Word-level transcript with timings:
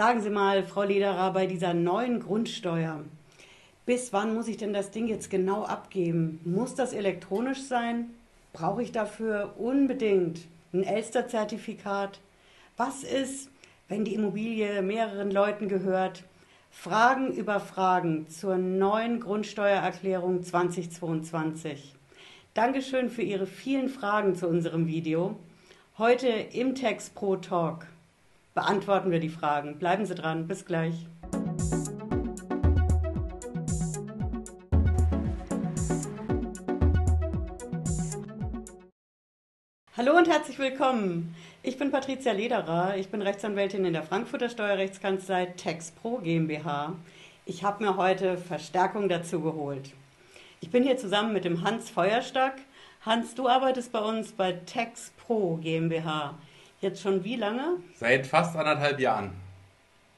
Sagen 0.00 0.22
Sie 0.22 0.30
mal, 0.30 0.62
Frau 0.62 0.84
Lederer, 0.84 1.30
bei 1.34 1.44
dieser 1.44 1.74
neuen 1.74 2.20
Grundsteuer, 2.20 3.04
bis 3.84 4.14
wann 4.14 4.32
muss 4.32 4.48
ich 4.48 4.56
denn 4.56 4.72
das 4.72 4.90
Ding 4.90 5.06
jetzt 5.06 5.28
genau 5.28 5.64
abgeben? 5.64 6.40
Muss 6.46 6.74
das 6.74 6.94
elektronisch 6.94 7.64
sein? 7.64 8.08
Brauche 8.54 8.82
ich 8.82 8.92
dafür 8.92 9.56
unbedingt 9.58 10.40
ein 10.72 10.84
Elster-Zertifikat? 10.84 12.18
Was 12.78 13.04
ist, 13.04 13.50
wenn 13.88 14.06
die 14.06 14.14
Immobilie 14.14 14.80
mehreren 14.80 15.30
Leuten 15.30 15.68
gehört? 15.68 16.24
Fragen 16.70 17.34
über 17.34 17.60
Fragen 17.60 18.26
zur 18.26 18.56
neuen 18.56 19.20
Grundsteuererklärung 19.20 20.42
2022. 20.42 21.94
Dankeschön 22.54 23.10
für 23.10 23.20
Ihre 23.20 23.46
vielen 23.46 23.90
Fragen 23.90 24.34
zu 24.34 24.48
unserem 24.48 24.86
Video. 24.86 25.36
Heute 25.98 26.28
im 26.28 26.74
Text 26.74 27.14
Pro 27.14 27.36
Talk 27.36 27.86
beantworten 28.60 29.10
wir 29.10 29.20
die 29.20 29.30
Fragen. 29.30 29.78
Bleiben 29.78 30.04
Sie 30.04 30.14
dran. 30.14 30.46
Bis 30.46 30.66
gleich. 30.66 31.06
Hallo 39.96 40.14
und 40.14 40.28
herzlich 40.28 40.58
willkommen. 40.58 41.34
Ich 41.62 41.78
bin 41.78 41.90
Patricia 41.90 42.32
Lederer. 42.32 42.98
Ich 42.98 43.08
bin 43.08 43.22
Rechtsanwältin 43.22 43.86
in 43.86 43.94
der 43.94 44.02
Frankfurter 44.02 44.50
Steuerrechtskanzlei 44.50 45.46
TexPro 45.46 46.18
GmbH. 46.18 46.96
Ich 47.46 47.64
habe 47.64 47.82
mir 47.82 47.96
heute 47.96 48.36
Verstärkung 48.36 49.08
dazu 49.08 49.40
geholt. 49.40 49.94
Ich 50.60 50.70
bin 50.70 50.82
hier 50.82 50.98
zusammen 50.98 51.32
mit 51.32 51.46
dem 51.46 51.64
Hans 51.64 51.88
Feuerstack. 51.88 52.60
Hans, 53.06 53.34
du 53.34 53.48
arbeitest 53.48 53.90
bei 53.90 54.00
uns 54.00 54.32
bei 54.32 54.52
TexPro 54.52 55.58
GmbH. 55.62 56.34
Jetzt 56.80 57.02
schon 57.02 57.24
wie 57.24 57.36
lange? 57.36 57.76
Seit 57.94 58.26
fast 58.26 58.56
anderthalb 58.56 58.98
Jahren. 58.98 59.32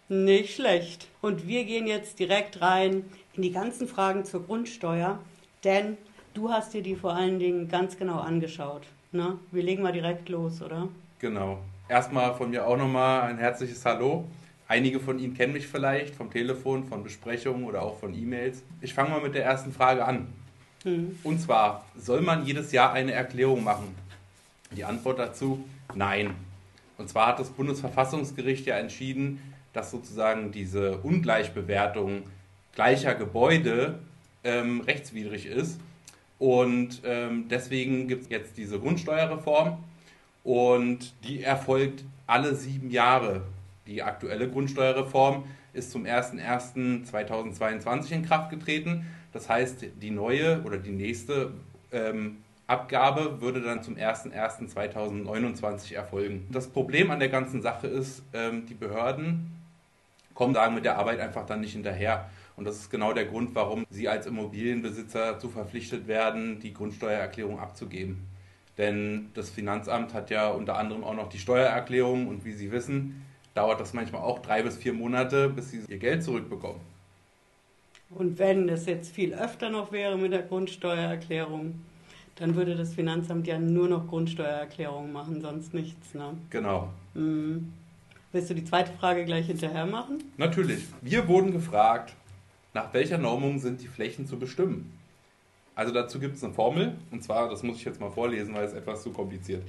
Nicht 0.09 0.55
schlecht. 0.55 1.09
Und 1.21 1.49
wir 1.49 1.65
gehen 1.65 1.89
jetzt 1.89 2.21
direkt 2.21 2.61
rein 2.61 3.05
in 3.35 3.43
die 3.43 3.51
ganzen 3.51 3.89
Fragen 3.89 4.25
zur 4.25 4.47
Grundsteuer, 4.47 5.19
denn 5.65 5.97
du 6.35 6.51
hast 6.51 6.73
dir 6.75 6.83
die 6.83 6.95
vor 6.95 7.15
allen 7.15 7.41
Dingen 7.41 7.69
ganz 7.69 7.99
genau 7.99 8.21
angeschaut. 8.21 8.83
Na, 9.11 9.39
wir 9.51 9.63
legen 9.63 9.83
mal 9.83 9.93
direkt 9.93 10.29
los, 10.29 10.63
oder? 10.63 10.89
Genau. 11.19 11.59
Erstmal 11.89 12.35
von 12.35 12.51
mir 12.51 12.67
auch 12.67 12.77
nochmal 12.77 13.23
ein 13.23 13.39
herzliches 13.39 13.85
Hallo. 13.85 14.29
Einige 14.69 15.01
von 15.01 15.19
Ihnen 15.19 15.35
kennen 15.35 15.53
mich 15.53 15.67
vielleicht 15.67 16.15
vom 16.15 16.31
Telefon, 16.31 16.85
von 16.85 17.03
Besprechungen 17.03 17.65
oder 17.65 17.83
auch 17.83 17.99
von 17.99 18.15
E-Mails. 18.15 18.63
Ich 18.81 18.95
fange 18.95 19.11
mal 19.11 19.21
mit 19.21 19.35
der 19.35 19.45
ersten 19.45 19.73
Frage 19.73 20.05
an. 20.05 20.29
Hm. 20.85 21.19
Und 21.25 21.41
zwar, 21.41 21.85
soll 21.97 22.21
man 22.21 22.47
jedes 22.47 22.71
Jahr 22.71 22.93
eine 22.93 23.13
Erklärung 23.13 23.65
machen? 23.65 23.95
Die 24.77 24.85
Antwort 24.85 25.19
dazu, 25.19 25.65
nein. 25.95 26.35
Und 27.03 27.09
zwar 27.09 27.27
hat 27.27 27.41
das 27.41 27.51
Bundesverfassungsgericht 27.51 28.65
ja 28.65 28.79
entschieden, 28.79 29.41
dass 29.73 29.91
sozusagen 29.91 30.53
diese 30.53 30.99
Ungleichbewertung 30.99 32.23
gleicher 32.77 33.17
Gebäude 33.17 33.99
ähm, 34.45 34.83
rechtswidrig 34.83 35.47
ist 35.47 35.81
und 36.39 37.03
ähm, 37.05 37.49
deswegen 37.49 38.07
gibt 38.07 38.23
es 38.23 38.29
jetzt 38.29 38.57
diese 38.57 38.79
Grundsteuerreform 38.79 39.83
und 40.45 41.13
die 41.25 41.43
erfolgt 41.43 42.05
alle 42.29 42.55
sieben 42.55 42.91
Jahre. 42.91 43.43
Die 43.89 44.05
aktuelle 44.05 44.49
Grundsteuerreform 44.49 45.43
ist 45.73 45.91
zum 45.91 46.05
01.01.2022 46.05 48.13
in 48.13 48.25
Kraft 48.25 48.51
getreten. 48.51 49.09
Das 49.33 49.49
heißt, 49.49 49.87
die 50.01 50.11
neue 50.13 50.63
oder 50.63 50.79
die 50.79 50.93
nächste 50.93 51.51
ähm, 51.91 52.37
Abgabe 52.67 53.41
würde 53.41 53.61
dann 53.61 53.83
zum 53.83 53.97
01.01.2029 53.97 55.95
erfolgen. 55.95 56.47
Das 56.51 56.69
Problem 56.69 57.11
an 57.11 57.19
der 57.19 57.29
ganzen 57.29 57.61
Sache 57.63 57.87
ist, 57.87 58.23
ähm, 58.33 58.67
die 58.67 58.75
Behörden 58.75 59.51
kommen 60.35 60.55
sagen 60.55 60.75
mit 60.75 60.85
der 60.85 60.99
Arbeit 60.99 61.21
einfach 61.21 61.45
dann 61.47 61.61
nicht 61.61 61.73
hinterher. 61.73 62.31
Und 62.57 62.65
das 62.65 62.77
ist 62.77 62.91
genau 62.91 63.13
der 63.13 63.27
Grund, 63.27 63.55
warum 63.55 63.85
Sie 63.91 64.09
als 64.09 64.27
Immobilienbesitzer 64.27 65.33
dazu 65.33 65.49
verpflichtet 65.49 66.07
werden, 66.07 66.61
die 66.61 66.73
Grundsteuererklärung 66.73 67.59
abzugeben. 67.59 68.27
Denn 68.79 69.31
das 69.35 69.51
Finanzamt 69.51 70.15
hat 70.15 70.31
ja 70.31 70.49
unter 70.49 70.79
anderem 70.79 71.05
auch 71.05 71.15
noch 71.15 71.29
die 71.29 71.39
Steuererklärung 71.39 72.29
und 72.29 72.45
wie 72.45 72.53
Sie 72.53 72.73
wissen, 72.73 73.25
dauert 73.55 73.81
das 73.81 73.93
manchmal 73.93 74.23
auch 74.23 74.41
drei 74.41 74.63
bis 74.63 74.77
vier 74.77 74.93
Monate, 74.93 75.49
bis 75.49 75.71
Sie 75.71 75.81
Ihr 75.89 75.99
Geld 75.99 76.23
zurückbekommen. 76.23 76.81
Und 78.11 78.39
wenn 78.39 78.67
das 78.67 78.87
jetzt 78.87 79.15
viel 79.15 79.35
öfter 79.35 79.71
noch 79.71 79.93
wäre 79.93 80.19
mit 80.19 80.33
der 80.33 80.43
Grundsteuererklärung, 80.43 81.81
dann 82.37 82.55
würde 82.55 82.77
das 82.77 82.95
Finanzamt 82.95 83.47
ja 83.47 83.59
nur 83.59 83.89
noch 83.89 84.09
Grundsteuererklärungen 84.09 85.13
machen, 85.13 85.41
sonst 85.41 85.75
nichts. 85.75 86.15
Ne? 86.15 86.35
Genau. 86.51 86.89
Mhm. 87.15 87.73
Willst 88.33 88.49
du 88.49 88.55
die 88.55 88.65
zweite 88.65 88.93
Frage 88.93 89.27
gleich 89.27 89.47
hinterher 89.47 89.85
machen? 89.85 90.25
Natürlich. 90.39 90.85
Wir 91.03 91.29
wurden 91.29 91.53
gefragt, 91.53 92.15
nach 92.73 92.95
welcher 92.95 93.19
Normung 93.19 93.59
sind 93.59 93.83
die 93.83 93.89
Flächen 93.89 94.27
zu 94.27 94.39
bestimmen? 94.39 94.91
Also 95.75 95.93
dazu 95.93 96.19
gibt 96.19 96.37
es 96.37 96.45
eine 96.45 96.53
Formel, 96.53 96.95
und 97.11 97.23
zwar, 97.23 97.49
das 97.51 97.63
muss 97.63 97.77
ich 97.77 97.85
jetzt 97.85 98.01
mal 98.01 98.11
vorlesen, 98.11 98.55
weil 98.55 98.65
es 98.65 98.73
etwas 98.73 99.03
zu 99.03 99.11
kompliziert. 99.11 99.63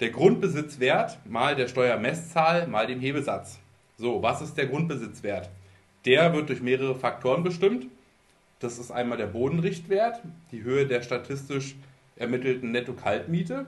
Der 0.00 0.10
Grundbesitzwert 0.10 1.18
mal 1.26 1.54
der 1.56 1.68
Steuermesszahl 1.68 2.66
mal 2.66 2.86
dem 2.86 3.00
Hebesatz. 3.00 3.58
So, 3.96 4.22
was 4.22 4.40
ist 4.40 4.56
der 4.56 4.66
Grundbesitzwert? 4.66 5.50
Der 6.06 6.32
wird 6.32 6.48
durch 6.48 6.62
mehrere 6.62 6.94
Faktoren 6.94 7.42
bestimmt. 7.42 7.86
Das 8.58 8.78
ist 8.78 8.90
einmal 8.90 9.18
der 9.18 9.26
Bodenrichtwert, 9.26 10.22
die 10.52 10.62
Höhe 10.62 10.86
der 10.86 11.02
statistisch 11.02 11.76
ermittelten 12.20 12.70
Netto-Kaltmiete, 12.70 13.66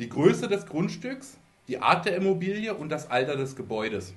die 0.00 0.08
Größe 0.08 0.48
des 0.48 0.66
Grundstücks, 0.66 1.36
die 1.68 1.82
Art 1.82 2.06
der 2.06 2.16
Immobilie 2.16 2.72
und 2.72 2.88
das 2.88 3.10
Alter 3.10 3.36
des 3.36 3.56
Gebäudes 3.56 4.14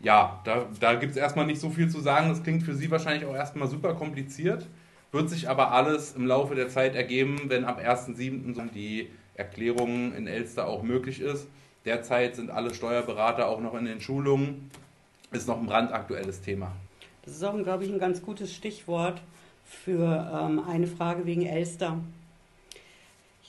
ja, 0.00 0.40
da, 0.44 0.66
da 0.80 0.94
gibt 0.94 1.12
es 1.12 1.16
erstmal 1.16 1.46
nicht 1.46 1.60
so 1.60 1.70
viel 1.70 1.88
zu 1.88 2.00
sagen. 2.00 2.28
Das 2.28 2.42
klingt 2.42 2.62
für 2.62 2.74
Sie 2.74 2.90
wahrscheinlich 2.90 3.26
auch 3.28 3.34
erstmal 3.34 3.68
super 3.68 3.94
kompliziert. 3.94 4.66
Wird 5.12 5.28
sich 5.28 5.48
aber 5.48 5.72
alles 5.72 6.14
im 6.14 6.26
Laufe 6.26 6.54
der 6.54 6.68
Zeit 6.68 6.94
ergeben, 6.94 7.42
wenn 7.48 7.64
ab 7.64 7.80
1.7. 7.80 8.70
die 8.72 9.10
Erklärung 9.34 10.14
in 10.14 10.26
Elster 10.26 10.66
auch 10.66 10.82
möglich 10.82 11.20
ist. 11.20 11.46
Derzeit 11.84 12.36
sind 12.36 12.50
alle 12.50 12.74
Steuerberater 12.74 13.48
auch 13.48 13.60
noch 13.60 13.74
in 13.74 13.84
den 13.84 14.00
Schulungen. 14.00 14.70
Ist 15.32 15.48
noch 15.48 15.58
ein 15.58 15.66
brandaktuelles 15.66 16.40
Thema. 16.40 16.72
Das 17.24 17.34
ist 17.34 17.44
auch, 17.44 17.56
glaube 17.62 17.84
ich, 17.84 17.92
ein 17.92 17.98
ganz 17.98 18.22
gutes 18.22 18.54
Stichwort 18.54 19.20
für 19.64 20.30
ähm, 20.32 20.62
eine 20.66 20.86
Frage 20.86 21.26
wegen 21.26 21.46
Elster. 21.46 21.98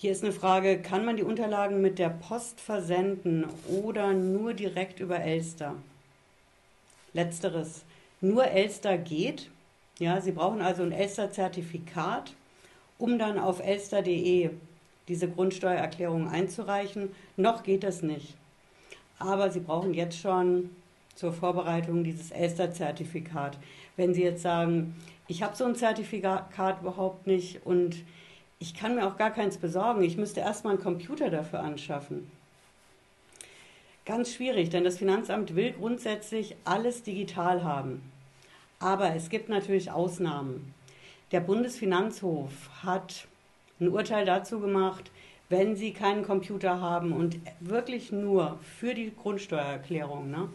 Hier 0.02 0.14
ist 0.14 0.24
eine 0.24 0.34
Frage, 0.34 0.82
kann 0.82 1.06
man 1.06 1.16
die 1.16 1.22
Unterlagen 1.22 1.80
mit 1.80 2.00
der 2.00 2.10
Post 2.10 2.60
versenden 2.60 3.46
oder 3.68 4.14
nur 4.14 4.56
direkt 4.56 5.00
über 5.00 5.20
Elster? 5.20 5.76
Letzteres. 7.14 7.84
Nur 8.20 8.46
Elster 8.46 8.98
geht. 8.98 9.52
Ja, 10.00 10.20
Sie 10.20 10.32
brauchen 10.32 10.64
also 10.64 10.82
ein 10.82 10.92
Elster-Zertifikat, 10.92 12.34
um 12.98 13.20
dann 13.20 13.38
auf 13.38 13.60
elster.de 13.64 14.50
diese 15.08 15.30
Grundsteuererklärung 15.30 16.28
einzureichen. 16.30 17.10
Noch 17.38 17.62
geht 17.62 17.84
das 17.84 18.02
nicht. 18.02 18.34
Aber 19.20 19.52
Sie 19.52 19.60
brauchen 19.60 19.94
jetzt 19.94 20.18
schon 20.18 20.72
zur 21.14 21.32
Vorbereitung 21.32 22.04
dieses 22.04 22.32
Elster-Zertifikat. 22.32 23.60
Wenn 23.98 24.16
Sie 24.16 24.24
jetzt 24.24 24.42
sagen, 24.42 24.96
ich 25.28 25.44
habe 25.44 25.56
so 25.56 25.66
ein 25.66 25.76
Zertifikat 25.76 26.82
überhaupt 26.82 27.28
nicht 27.28 27.64
und 27.68 27.98
ich 28.62 28.74
kann 28.74 28.96
mir 28.96 29.06
auch 29.08 29.18
gar 29.18 29.32
keins 29.32 29.58
besorgen, 29.58 30.04
ich 30.04 30.16
müsste 30.16 30.40
erstmal 30.40 30.76
einen 30.76 30.84
Computer 30.84 31.30
dafür 31.30 31.60
anschaffen 31.60 32.32
Ganz 34.04 34.34
schwierig, 34.34 34.70
denn 34.72 34.84
das 34.84 34.98
Finanzamt 34.98 35.56
will 35.56 35.74
grundsätzlich 35.74 36.56
alles 36.66 37.04
digital 37.04 37.64
haben. 37.64 38.02
Aber 38.80 39.16
es 39.16 39.30
gibt 39.30 39.48
natürlich 39.48 39.92
Ausnahmen. 39.92 40.74
Der 41.32 41.40
Bundesfinanzhof 41.40 42.52
hat 42.84 43.28
ein 43.80 43.90
Urteil 43.90 44.26
dazu 44.26 44.60
gemacht, 44.60 45.12
wenn 45.50 45.76
Sie 45.76 45.94
keinen 45.94 46.24
Computer 46.24 46.82
haben 46.82 47.12
und 47.12 47.38
wirklich 47.60 48.12
nur 48.12 48.58
für 48.80 48.96
die 48.96 49.14
Grundsteuererklärung 49.16 50.32
ne, 50.32 50.50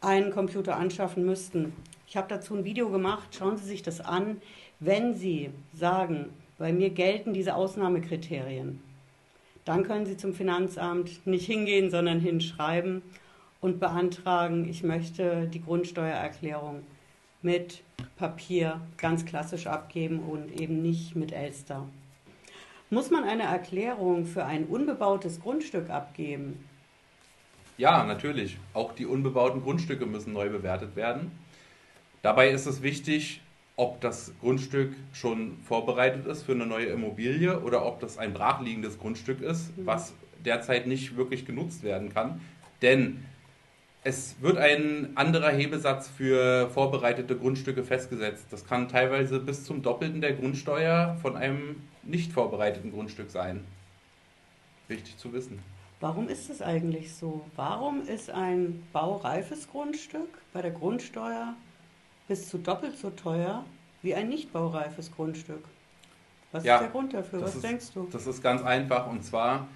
einen 0.00 0.32
Computer 0.32 0.76
anschaffen 0.76 1.24
müssten. 1.24 1.72
Ich 2.08 2.16
habe 2.16 2.28
dazu 2.28 2.56
ein 2.56 2.64
Video 2.64 2.90
gemacht, 2.90 3.32
schauen 3.32 3.58
Sie 3.58 3.64
sich 3.64 3.82
das 3.82 4.00
an. 4.00 4.42
Wenn 4.80 5.14
Sie 5.14 5.50
sagen, 5.72 6.30
bei 6.62 6.72
mir 6.72 6.90
gelten 6.90 7.34
diese 7.34 7.56
Ausnahmekriterien, 7.56 8.80
dann 9.64 9.82
können 9.82 10.06
Sie 10.06 10.16
zum 10.16 10.32
Finanzamt 10.32 11.26
nicht 11.26 11.44
hingehen, 11.44 11.90
sondern 11.90 12.20
hinschreiben 12.20 13.02
und 13.60 13.80
beantragen, 13.80 14.68
ich 14.68 14.84
möchte 14.84 15.48
die 15.48 15.60
Grundsteuererklärung 15.60 16.84
mit 17.42 17.82
Papier 18.16 18.80
ganz 18.96 19.24
klassisch 19.24 19.66
abgeben 19.66 20.20
und 20.20 20.52
eben 20.60 20.82
nicht 20.82 21.16
mit 21.16 21.32
Elster. 21.32 21.88
Muss 22.90 23.10
man 23.10 23.24
eine 23.24 23.42
Erklärung 23.42 24.24
für 24.24 24.44
ein 24.44 24.66
unbebautes 24.66 25.40
Grundstück 25.40 25.90
abgeben? 25.90 26.64
Ja, 27.76 28.04
natürlich. 28.04 28.56
Auch 28.72 28.94
die 28.94 29.06
unbebauten 29.06 29.62
Grundstücke 29.62 30.06
müssen 30.06 30.32
neu 30.32 30.48
bewertet 30.48 30.94
werden. 30.94 31.32
Dabei 32.22 32.50
ist 32.50 32.66
es 32.66 32.82
wichtig, 32.82 33.40
ob 33.82 34.00
das 34.00 34.32
Grundstück 34.40 34.94
schon 35.12 35.58
vorbereitet 35.64 36.26
ist 36.26 36.44
für 36.44 36.52
eine 36.52 36.66
neue 36.66 36.86
Immobilie 36.86 37.60
oder 37.60 37.84
ob 37.84 38.00
das 38.00 38.16
ein 38.16 38.32
brachliegendes 38.32 38.98
Grundstück 38.98 39.40
ist, 39.40 39.76
mhm. 39.76 39.86
was 39.86 40.12
derzeit 40.44 40.86
nicht 40.86 41.16
wirklich 41.16 41.44
genutzt 41.46 41.82
werden 41.82 42.08
kann. 42.14 42.40
Denn 42.80 43.24
Es 44.04 44.34
wird 44.40 44.58
ein 44.58 45.12
anderer 45.14 45.50
Hebesatz 45.50 46.08
für 46.08 46.68
vorbereitete 46.70 47.36
Grundstücke 47.36 47.84
festgesetzt. 47.84 48.46
Das 48.50 48.66
kann 48.66 48.88
teilweise 48.88 49.38
bis 49.38 49.62
zum 49.62 49.80
Doppelten 49.80 50.20
der 50.20 50.32
Grundsteuer 50.32 51.16
von 51.22 51.36
einem 51.36 51.76
nicht 52.02 52.32
vorbereiteten 52.32 52.90
Grundstück 52.90 53.30
sein. 53.30 53.64
Wichtig 54.88 55.16
zu 55.18 55.32
wissen. 55.32 55.60
Warum 56.00 56.28
ist 56.28 56.50
es 56.50 56.60
eigentlich 56.60 57.14
so? 57.14 57.44
Warum 57.54 58.02
ist 58.02 58.28
ein 58.28 58.82
baureifes 58.92 59.68
Grundstück 59.70 60.30
bei 60.52 60.62
der 60.62 60.72
Grundsteuer 60.72 61.54
bis 62.28 62.48
zu 62.48 62.58
doppelt 62.58 62.96
so 62.98 63.10
teuer 63.10 63.64
wie 64.02 64.14
ein 64.14 64.28
nicht 64.28 64.52
baureifes 64.52 65.12
Grundstück? 65.12 65.64
Was 66.50 66.64
ja, 66.64 66.76
ist 66.76 66.82
der 66.82 66.90
Grund 66.90 67.14
dafür? 67.14 67.42
Was 67.42 67.54
ist, 67.54 67.64
denkst 67.64 67.92
du? 67.94 68.08
Das 68.12 68.26
ist 68.26 68.42
ganz 68.42 68.62
einfach 68.62 69.06
und 69.08 69.24
zwar 69.24 69.66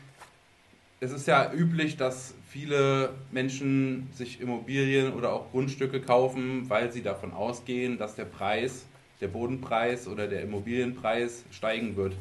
es 1.00 1.12
ist 1.12 1.26
ja 1.26 1.52
üblich, 1.52 1.96
dass 1.96 2.34
viele 2.48 3.14
Menschen 3.30 4.08
sich 4.14 4.40
Immobilien 4.40 5.12
oder 5.12 5.32
auch 5.32 5.50
Grundstücke 5.50 6.00
kaufen, 6.00 6.68
weil 6.70 6.90
sie 6.90 7.02
davon 7.02 7.32
ausgehen, 7.32 7.98
dass 7.98 8.14
der 8.14 8.24
Preis, 8.24 8.86
der 9.20 9.28
Bodenpreis 9.28 10.08
oder 10.08 10.26
der 10.26 10.42
Immobilienpreis 10.42 11.44
steigen 11.50 11.96
wird. 11.96 12.14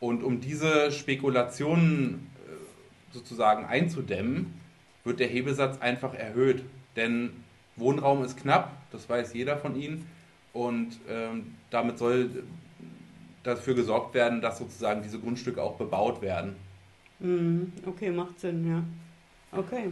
Und 0.00 0.22
um 0.22 0.40
diese 0.40 0.92
Spekulationen 0.92 2.30
äh, 2.46 3.14
sozusagen 3.14 3.64
einzudämmen, 3.64 4.60
wird 5.04 5.20
der 5.20 5.28
Hebesatz 5.28 5.80
einfach 5.80 6.12
erhöht. 6.14 6.62
Denn 6.96 7.30
Wohnraum 7.76 8.24
ist 8.24 8.36
knapp, 8.36 8.72
das 8.92 9.08
weiß 9.08 9.34
jeder 9.34 9.56
von 9.56 9.76
Ihnen. 9.76 10.06
Und 10.52 10.98
ähm, 11.08 11.54
damit 11.70 11.98
soll 11.98 12.44
dafür 13.42 13.74
gesorgt 13.74 14.14
werden, 14.14 14.40
dass 14.40 14.58
sozusagen 14.58 15.02
diese 15.02 15.18
Grundstücke 15.18 15.62
auch 15.62 15.76
bebaut 15.76 16.22
werden. 16.22 16.56
Mhm. 17.18 17.72
Okay, 17.86 18.10
macht 18.10 18.40
Sinn, 18.40 18.68
ja. 18.68 18.82
Okay. 19.58 19.90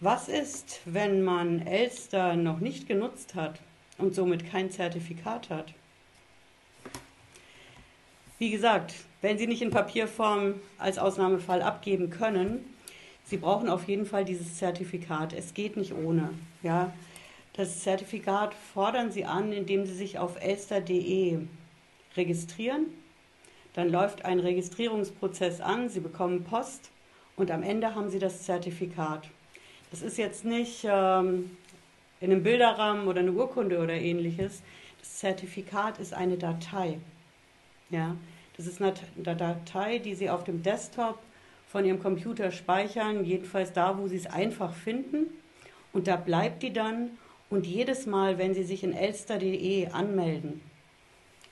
Was 0.00 0.28
ist, 0.28 0.80
wenn 0.84 1.22
man 1.22 1.64
Elster 1.64 2.34
noch 2.34 2.58
nicht 2.58 2.88
genutzt 2.88 3.34
hat 3.34 3.60
und 3.98 4.14
somit 4.14 4.50
kein 4.50 4.70
Zertifikat 4.70 5.48
hat? 5.50 5.74
Wie 8.38 8.50
gesagt, 8.50 8.94
wenn 9.20 9.38
Sie 9.38 9.46
nicht 9.46 9.62
in 9.62 9.70
Papierform 9.70 10.54
als 10.78 10.98
Ausnahmefall 10.98 11.62
abgeben 11.62 12.10
können, 12.10 12.64
Sie 13.32 13.38
brauchen 13.38 13.70
auf 13.70 13.88
jeden 13.88 14.04
Fall 14.04 14.24
dieses 14.24 14.58
Zertifikat. 14.58 15.32
Es 15.32 15.54
geht 15.54 15.78
nicht 15.78 15.94
ohne. 15.94 16.30
Ja? 16.62 16.92
Das 17.54 17.80
Zertifikat 17.80 18.54
fordern 18.74 19.10
Sie 19.10 19.24
an, 19.24 19.52
indem 19.52 19.86
Sie 19.86 19.94
sich 19.94 20.18
auf 20.18 20.40
elster.de 20.40 21.38
registrieren 22.14 22.86
dann 23.74 23.90
läuft 23.90 24.24
ein 24.24 24.38
Registrierungsprozess 24.38 25.60
an, 25.60 25.88
Sie 25.88 26.00
bekommen 26.00 26.44
Post 26.44 26.90
und 27.36 27.50
am 27.50 27.62
Ende 27.62 27.94
haben 27.94 28.10
Sie 28.10 28.18
das 28.18 28.42
Zertifikat. 28.42 29.28
Das 29.90 30.02
ist 30.02 30.18
jetzt 30.18 30.44
nicht 30.44 30.84
ähm, 30.84 31.56
in 32.20 32.30
einem 32.30 32.42
Bilderrahmen 32.42 33.08
oder 33.08 33.20
eine 33.20 33.32
Urkunde 33.32 33.78
oder 33.78 33.94
ähnliches. 33.94 34.62
Das 35.00 35.18
Zertifikat 35.18 35.98
ist 35.98 36.12
eine 36.12 36.36
Datei. 36.36 36.98
Ja, 37.88 38.16
das 38.56 38.66
ist 38.66 38.82
eine 38.82 38.92
Datei, 39.16 39.98
die 39.98 40.14
Sie 40.14 40.28
auf 40.28 40.44
dem 40.44 40.62
Desktop 40.62 41.18
von 41.72 41.86
Ihrem 41.86 42.00
Computer 42.00 42.50
speichern, 42.50 43.24
jedenfalls 43.24 43.72
da, 43.72 43.96
wo 43.96 44.06
Sie 44.06 44.16
es 44.16 44.26
einfach 44.26 44.74
finden. 44.74 45.28
Und 45.94 46.06
da 46.06 46.16
bleibt 46.16 46.62
die 46.62 46.72
dann. 46.72 47.12
Und 47.48 47.66
jedes 47.66 48.04
Mal, 48.04 48.36
wenn 48.36 48.54
Sie 48.54 48.62
sich 48.62 48.84
in 48.84 48.92
elster.de 48.92 49.88
anmelden, 49.88 50.60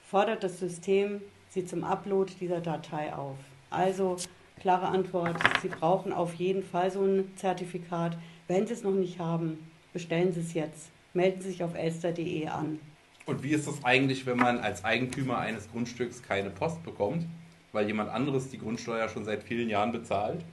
fordert 0.06 0.44
das 0.44 0.60
System 0.60 1.22
Sie 1.48 1.64
zum 1.64 1.84
Upload 1.84 2.32
dieser 2.38 2.60
Datei 2.60 3.14
auf. 3.14 3.36
Also 3.70 4.16
klare 4.60 4.88
Antwort, 4.88 5.36
Sie 5.62 5.68
brauchen 5.68 6.12
auf 6.12 6.34
jeden 6.34 6.62
Fall 6.62 6.90
so 6.90 7.02
ein 7.02 7.32
Zertifikat. 7.36 8.18
Wenn 8.46 8.66
Sie 8.66 8.74
es 8.74 8.82
noch 8.82 8.92
nicht 8.92 9.18
haben, 9.18 9.70
bestellen 9.94 10.32
Sie 10.32 10.40
es 10.40 10.52
jetzt. 10.52 10.90
Melden 11.14 11.40
Sie 11.40 11.48
sich 11.48 11.64
auf 11.64 11.74
elster.de 11.74 12.46
an. 12.46 12.78
Und 13.24 13.42
wie 13.42 13.52
ist 13.52 13.66
das 13.66 13.82
eigentlich, 13.84 14.26
wenn 14.26 14.36
man 14.36 14.58
als 14.58 14.84
Eigentümer 14.84 15.38
eines 15.38 15.70
Grundstücks 15.70 16.22
keine 16.22 16.50
Post 16.50 16.82
bekommt, 16.82 17.26
weil 17.72 17.86
jemand 17.86 18.10
anderes 18.10 18.50
die 18.50 18.58
Grundsteuer 18.58 19.08
schon 19.08 19.24
seit 19.24 19.42
vielen 19.42 19.68
Jahren 19.68 19.92
bezahlt? 19.92 20.44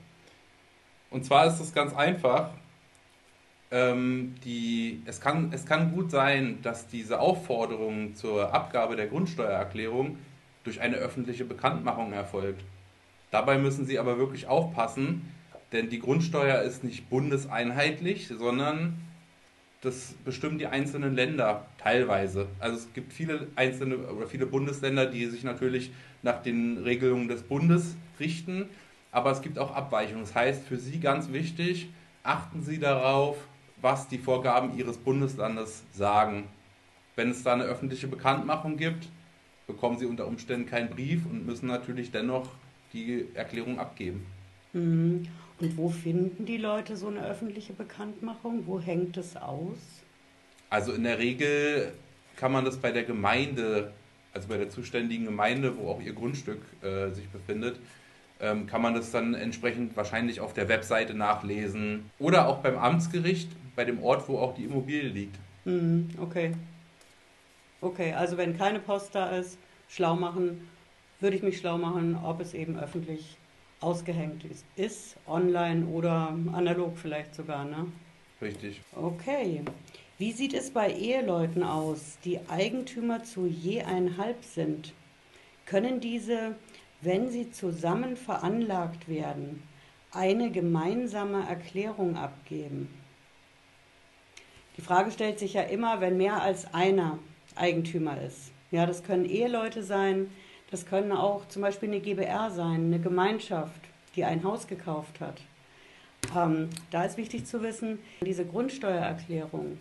Und 1.10 1.24
zwar 1.24 1.46
ist 1.46 1.58
das 1.58 1.72
ganz 1.72 1.94
einfach. 1.94 2.50
Ähm, 3.70 4.34
die, 4.44 5.02
es, 5.04 5.20
kann, 5.20 5.50
es 5.52 5.66
kann 5.66 5.92
gut 5.92 6.10
sein, 6.10 6.60
dass 6.62 6.88
diese 6.88 7.20
Aufforderung 7.20 8.14
zur 8.14 8.54
Abgabe 8.54 8.96
der 8.96 9.08
Grundsteuererklärung 9.08 10.16
durch 10.64 10.80
eine 10.80 10.96
öffentliche 10.96 11.44
Bekanntmachung 11.44 12.12
erfolgt. 12.12 12.64
Dabei 13.30 13.58
müssen 13.58 13.84
Sie 13.84 13.98
aber 13.98 14.18
wirklich 14.18 14.46
aufpassen, 14.46 15.32
denn 15.72 15.90
die 15.90 15.98
Grundsteuer 15.98 16.62
ist 16.62 16.82
nicht 16.82 17.10
bundeseinheitlich, 17.10 18.28
sondern 18.28 18.98
das 19.80 20.14
bestimmen 20.24 20.58
die 20.58 20.66
einzelnen 20.66 21.14
Länder 21.14 21.66
teilweise. 21.78 22.48
Also 22.58 22.78
es 22.78 22.92
gibt 22.94 23.12
viele 23.12 23.46
einzelne 23.54 23.98
oder 23.98 24.26
viele 24.26 24.46
Bundesländer, 24.46 25.06
die 25.06 25.26
sich 25.26 25.44
natürlich 25.44 25.92
nach 26.22 26.42
den 26.42 26.78
Regelungen 26.78 27.28
des 27.28 27.42
Bundes 27.42 27.94
richten, 28.18 28.68
aber 29.12 29.30
es 29.30 29.40
gibt 29.40 29.58
auch 29.58 29.74
Abweichungen. 29.74 30.22
Das 30.22 30.34
heißt, 30.34 30.64
für 30.64 30.76
Sie 30.76 30.98
ganz 30.98 31.32
wichtig, 31.32 31.88
achten 32.24 32.62
Sie 32.62 32.78
darauf, 32.78 33.36
was 33.80 34.08
die 34.08 34.18
Vorgaben 34.18 34.76
Ihres 34.76 34.96
Bundeslandes 34.96 35.84
sagen. 35.92 36.48
Wenn 37.14 37.30
es 37.30 37.42
da 37.42 37.52
eine 37.52 37.64
öffentliche 37.64 38.08
Bekanntmachung 38.08 38.76
gibt, 38.76 39.08
bekommen 39.66 39.98
sie 39.98 40.06
unter 40.06 40.26
Umständen 40.26 40.66
keinen 40.68 40.90
Brief 40.90 41.24
und 41.26 41.46
müssen 41.46 41.66
natürlich 41.66 42.10
dennoch 42.10 42.48
die 42.92 43.26
Erklärung 43.34 43.78
abgeben. 43.78 44.26
Mhm. 44.72 45.28
Und 45.60 45.76
wo 45.76 45.88
finden 45.88 46.46
die 46.46 46.56
Leute 46.56 46.96
so 46.96 47.08
eine 47.08 47.24
öffentliche 47.26 47.72
Bekanntmachung? 47.72 48.66
Wo 48.66 48.80
hängt 48.80 49.16
es 49.16 49.36
aus? 49.36 49.78
Also 50.70 50.92
in 50.92 51.02
der 51.02 51.18
Regel 51.18 51.92
kann 52.36 52.52
man 52.52 52.64
das 52.64 52.76
bei 52.76 52.92
der 52.92 53.02
Gemeinde, 53.02 53.92
also 54.32 54.48
bei 54.48 54.56
der 54.56 54.70
zuständigen 54.70 55.24
Gemeinde, 55.24 55.76
wo 55.76 55.90
auch 55.90 56.00
ihr 56.00 56.12
Grundstück 56.12 56.62
äh, 56.82 57.10
sich 57.10 57.28
befindet, 57.28 57.80
ähm, 58.40 58.66
kann 58.66 58.82
man 58.82 58.94
das 58.94 59.10
dann 59.10 59.34
entsprechend 59.34 59.96
wahrscheinlich 59.96 60.40
auf 60.40 60.52
der 60.52 60.68
Webseite 60.68 61.14
nachlesen 61.14 62.10
oder 62.20 62.46
auch 62.46 62.58
beim 62.58 62.78
Amtsgericht, 62.78 63.50
bei 63.74 63.84
dem 63.84 64.00
Ort, 64.00 64.28
wo 64.28 64.38
auch 64.38 64.54
die 64.54 64.64
Immobilie 64.64 65.08
liegt. 65.08 65.36
Mhm, 65.64 66.10
okay. 66.20 66.52
Okay, 67.80 68.12
also 68.12 68.36
wenn 68.36 68.56
keine 68.56 68.78
Post 68.78 69.14
da 69.14 69.30
ist, 69.30 69.58
schlau 69.88 70.14
machen, 70.14 70.68
würde 71.18 71.34
ich 71.34 71.42
mich 71.42 71.58
schlau 71.58 71.78
machen, 71.78 72.16
ob 72.22 72.40
es 72.40 72.54
eben 72.54 72.78
öffentlich 72.78 73.37
ausgehängt 73.80 74.44
ist, 74.44 74.64
ist 74.76 75.16
online 75.26 75.86
oder 75.86 76.36
analog 76.52 76.96
vielleicht 76.96 77.34
sogar, 77.34 77.64
ne? 77.64 77.86
Richtig. 78.40 78.80
Okay. 78.94 79.62
Wie 80.18 80.32
sieht 80.32 80.54
es 80.54 80.70
bei 80.70 80.92
Eheleuten 80.92 81.62
aus, 81.62 82.18
die 82.24 82.40
Eigentümer 82.48 83.22
zu 83.22 83.46
je 83.46 83.82
einhalb 83.82 84.44
sind? 84.44 84.92
Können 85.64 86.00
diese, 86.00 86.56
wenn 87.00 87.30
sie 87.30 87.52
zusammen 87.52 88.16
veranlagt 88.16 89.08
werden, 89.08 89.62
eine 90.12 90.50
gemeinsame 90.50 91.46
Erklärung 91.48 92.16
abgeben? 92.16 92.88
Die 94.76 94.82
Frage 94.82 95.10
stellt 95.10 95.38
sich 95.38 95.54
ja 95.54 95.62
immer, 95.62 96.00
wenn 96.00 96.16
mehr 96.16 96.42
als 96.42 96.72
einer 96.72 97.18
Eigentümer 97.54 98.20
ist. 98.22 98.52
Ja, 98.70 98.86
das 98.86 99.02
können 99.02 99.24
Eheleute 99.24 99.82
sein, 99.82 100.30
das 100.70 100.86
können 100.86 101.12
auch 101.12 101.46
zum 101.48 101.62
Beispiel 101.62 101.88
eine 101.88 102.00
GBR 102.00 102.50
sein, 102.50 102.86
eine 102.86 102.98
Gemeinschaft, 102.98 103.80
die 104.16 104.24
ein 104.24 104.44
Haus 104.44 104.66
gekauft 104.66 105.20
hat. 105.20 105.40
Ähm, 106.36 106.68
da 106.90 107.04
ist 107.04 107.16
wichtig 107.16 107.46
zu 107.46 107.62
wissen, 107.62 107.98
diese 108.24 108.44
Grundsteuererklärung, 108.44 109.78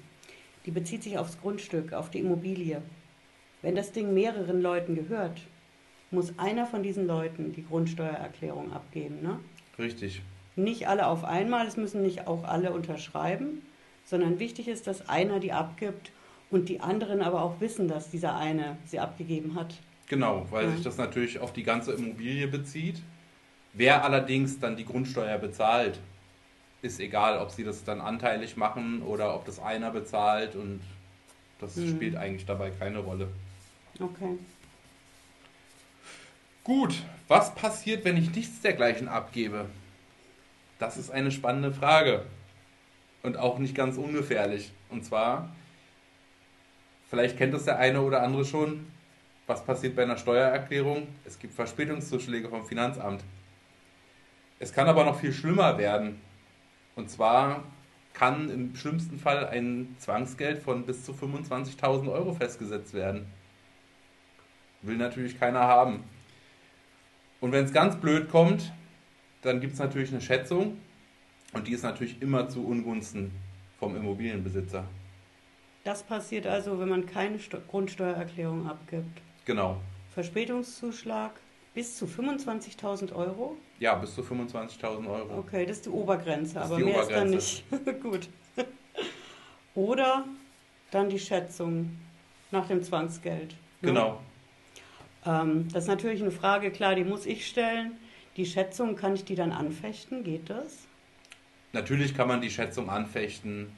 die 0.65 0.71
bezieht 0.71 1.03
sich 1.03 1.17
aufs 1.17 1.39
Grundstück, 1.41 1.93
auf 1.93 2.09
die 2.09 2.19
Immobilie. 2.19 2.81
Wenn 3.61 3.75
das 3.75 3.91
Ding 3.91 4.13
mehreren 4.13 4.61
Leuten 4.61 4.95
gehört, 4.95 5.41
muss 6.11 6.37
einer 6.37 6.65
von 6.65 6.83
diesen 6.83 7.07
Leuten 7.07 7.53
die 7.53 7.65
Grundsteuererklärung 7.65 8.71
abgeben. 8.71 9.21
Ne? 9.21 9.39
Richtig. 9.77 10.21
Nicht 10.55 10.87
alle 10.87 11.07
auf 11.07 11.23
einmal, 11.23 11.67
es 11.67 11.77
müssen 11.77 12.01
nicht 12.01 12.27
auch 12.27 12.43
alle 12.43 12.71
unterschreiben, 12.71 13.61
sondern 14.05 14.39
wichtig 14.39 14.67
ist, 14.67 14.87
dass 14.87 15.09
einer 15.09 15.39
die 15.39 15.51
abgibt 15.51 16.11
und 16.49 16.69
die 16.69 16.79
anderen 16.79 17.21
aber 17.21 17.41
auch 17.41 17.59
wissen, 17.59 17.87
dass 17.87 18.09
dieser 18.09 18.37
eine 18.37 18.77
sie 18.85 18.99
abgegeben 18.99 19.55
hat. 19.55 19.75
Genau, 20.07 20.47
weil 20.51 20.65
ja. 20.65 20.71
sich 20.71 20.83
das 20.83 20.97
natürlich 20.97 21.39
auf 21.39 21.53
die 21.53 21.63
ganze 21.63 21.93
Immobilie 21.93 22.47
bezieht. 22.47 23.01
Wer 23.73 24.03
allerdings 24.03 24.59
dann 24.59 24.75
die 24.75 24.85
Grundsteuer 24.85 25.37
bezahlt, 25.37 25.99
ist 26.81 26.99
egal, 26.99 27.39
ob 27.39 27.51
sie 27.51 27.63
das 27.63 27.83
dann 27.83 28.01
anteilig 28.01 28.55
machen 28.55 29.01
oder 29.01 29.35
ob 29.35 29.45
das 29.45 29.59
einer 29.59 29.91
bezahlt 29.91 30.55
und 30.55 30.81
das 31.59 31.75
mhm. 31.75 31.95
spielt 31.95 32.15
eigentlich 32.15 32.45
dabei 32.45 32.71
keine 32.71 32.99
Rolle. 32.99 33.27
Okay. 33.99 34.37
Gut, 36.63 37.03
was 37.27 37.53
passiert, 37.55 38.05
wenn 38.05 38.17
ich 38.17 38.33
nichts 38.33 38.61
dergleichen 38.61 39.07
abgebe? 39.07 39.65
Das 40.79 40.97
ist 40.97 41.09
eine 41.09 41.31
spannende 41.31 41.73
Frage 41.73 42.25
und 43.23 43.37
auch 43.37 43.57
nicht 43.57 43.75
ganz 43.75 43.97
ungefährlich. 43.97 44.71
Und 44.89 45.03
zwar 45.03 45.49
Vielleicht 47.09 47.37
kennt 47.37 47.53
das 47.53 47.65
der 47.65 47.79
eine 47.79 48.01
oder 48.01 48.21
andere 48.21 48.45
schon. 48.45 48.85
Was 49.47 49.63
passiert 49.63 49.95
bei 49.95 50.03
einer 50.03 50.17
Steuererklärung? 50.17 51.07
Es 51.23 51.39
gibt 51.39 51.53
Verspätungszuschläge 51.53 52.49
vom 52.49 52.65
Finanzamt. 52.65 53.23
Es 54.59 54.73
kann 54.73 54.87
aber 54.87 55.05
noch 55.05 55.17
viel 55.17 55.31
schlimmer 55.31 55.77
werden. 55.77 56.21
Und 56.97 57.09
zwar 57.09 57.63
kann 58.13 58.49
im 58.49 58.75
schlimmsten 58.75 59.17
Fall 59.17 59.47
ein 59.47 59.95
Zwangsgeld 59.99 60.61
von 60.61 60.85
bis 60.85 61.05
zu 61.05 61.13
25.000 61.13 62.11
Euro 62.11 62.33
festgesetzt 62.33 62.93
werden. 62.93 63.25
Will 64.81 64.97
natürlich 64.97 65.39
keiner 65.39 65.61
haben. 65.61 66.03
Und 67.39 67.53
wenn 67.53 67.63
es 67.63 67.71
ganz 67.71 67.95
blöd 67.95 68.29
kommt, 68.29 68.73
dann 69.43 69.61
gibt 69.61 69.73
es 69.73 69.79
natürlich 69.79 70.09
eine 70.11 70.21
Schätzung 70.21 70.77
und 71.53 71.67
die 71.67 71.71
ist 71.71 71.83
natürlich 71.83 72.21
immer 72.21 72.49
zu 72.49 72.65
Ungunsten 72.65 73.31
vom 73.79 73.95
Immobilienbesitzer. 73.95 74.83
Das 75.85 76.03
passiert 76.03 76.47
also, 76.47 76.79
wenn 76.79 76.89
man 76.89 77.05
keine 77.05 77.37
Grundsteuererklärung 77.69 78.67
abgibt. 78.67 79.21
Genau. 79.47 79.77
Verspätungszuschlag 80.13 81.31
bis 81.73 81.97
zu 81.97 82.05
25.000 82.05 83.13
Euro? 83.13 83.55
Ja, 83.79 83.95
bis 83.95 84.13
zu 84.13 84.21
25.000 84.21 85.07
Euro. 85.09 85.39
Okay, 85.39 85.65
das 85.65 85.77
ist 85.77 85.85
die 85.85 85.89
Obergrenze, 85.89 86.61
aber 86.61 86.77
mehr 86.79 86.95
Obergrenze. 86.95 87.37
ist 87.37 87.63
dann 87.71 87.79
nicht. 87.85 88.03
Gut. 88.03 88.29
Oder 89.73 90.25
dann 90.91 91.09
die 91.09 91.19
Schätzung 91.19 91.97
nach 92.51 92.67
dem 92.67 92.83
Zwangsgeld. 92.83 93.51
Ne? 93.51 93.57
Genau. 93.83 94.19
Ähm, 95.25 95.69
das 95.71 95.83
ist 95.83 95.87
natürlich 95.87 96.21
eine 96.21 96.31
Frage, 96.31 96.69
klar, 96.69 96.95
die 96.95 97.05
muss 97.05 97.25
ich 97.25 97.47
stellen. 97.47 97.93
Die 98.35 98.45
Schätzung, 98.45 98.97
kann 98.97 99.13
ich 99.13 99.23
die 99.23 99.35
dann 99.35 99.53
anfechten? 99.53 100.25
Geht 100.25 100.49
das? 100.49 100.87
Natürlich 101.71 102.15
kann 102.15 102.27
man 102.27 102.41
die 102.41 102.49
Schätzung 102.49 102.89
anfechten. 102.89 103.71